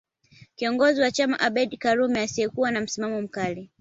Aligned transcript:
Kiongozi 0.55 1.01
wa 1.01 1.11
chama 1.11 1.39
Abeid 1.39 1.77
Karume 1.77 2.21
asiyekuwa 2.21 2.71
na 2.71 2.81
msimamo 2.81 3.21
mkali 3.21 3.69